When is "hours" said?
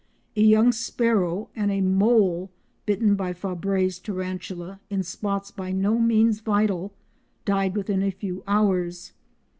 8.47-9.13